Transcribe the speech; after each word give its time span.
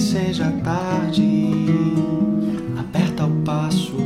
seja 0.00 0.50
tarde. 0.64 1.54
Aperta 2.78 3.24
o 3.24 3.30
passo 3.42 3.96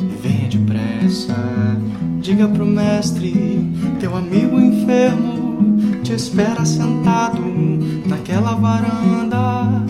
e 0.00 0.16
venha 0.22 0.48
depressa. 0.48 1.36
Diga 2.20 2.48
pro 2.48 2.64
mestre, 2.64 3.32
teu 4.00 4.16
amigo 4.16 4.58
enfermo 4.60 6.00
te 6.02 6.12
espera 6.12 6.64
sentado 6.64 7.42
naquela 8.06 8.54
varanda 8.54 9.82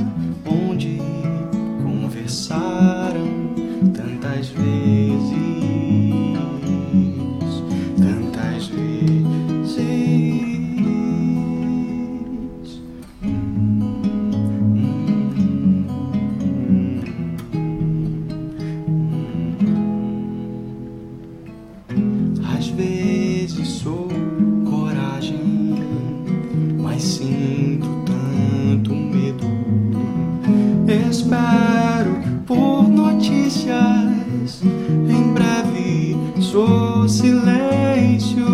espero 31.24 32.20
por 32.46 32.86
notícias. 32.86 34.62
Em 34.62 35.32
breve 35.32 36.16
sou 36.38 37.08
silêncio. 37.08 38.44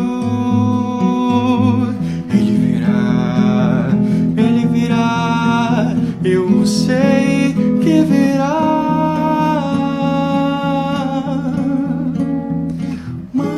Ele 2.33 2.57
virá, 2.59 3.89
ele 4.37 4.67
virá. 4.69 5.97
Eu 6.23 6.65
sei 6.65 7.55
que 7.83 8.03
virá. 8.03 8.61
Mas 13.35 13.49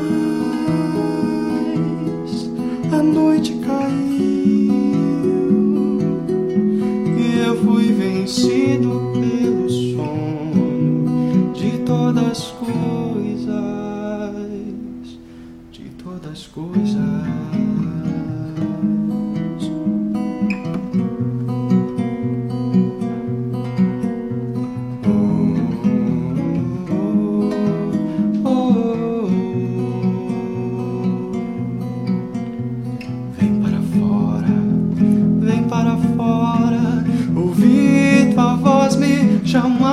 a 2.93 3.03
noite 3.03 3.53
caiu 3.67 4.73
e 7.19 7.39
eu 7.47 7.57
fui 7.63 7.93
vencido. 7.93 8.82
as 16.43 16.49
coisas. 16.49 16.97
Oh, 25.07 25.13
oh, 26.91 27.11
oh, 28.45 28.49
oh, 28.49 29.27
vem 33.39 33.61
para 33.61 33.81
fora, 33.93 34.57
vem 35.41 35.63
para 35.69 35.97
fora, 36.17 37.05
Ouvi 37.37 38.33
tua 38.35 38.57
voz 38.57 38.97
me 38.97 39.41
chamar 39.45 39.93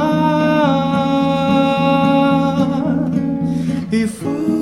e 3.92 4.08
fui. 4.08 4.59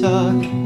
suck. 0.00 0.57